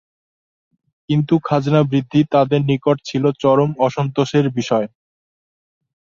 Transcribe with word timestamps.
কিন্তু 1.09 1.33
খাজনা 1.47 1.81
বৃদ্ধি 1.83 2.21
তাদের 2.33 2.61
নিকট 2.69 2.97
ছিল 3.05 3.23
চরম 3.41 3.71
অসন্তোষের 3.79 4.45
বিষয়। 4.57 4.87